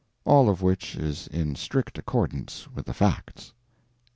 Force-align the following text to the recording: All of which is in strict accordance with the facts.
All 0.25 0.49
of 0.49 0.63
which 0.63 0.95
is 0.95 1.27
in 1.27 1.53
strict 1.53 1.95
accordance 1.99 2.67
with 2.67 2.87
the 2.87 2.93
facts. 2.95 3.53